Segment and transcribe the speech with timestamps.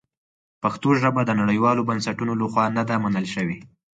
[0.63, 3.57] پښتو ژبه د نړیوالو بنسټونو لخوا نه ده منل شوې.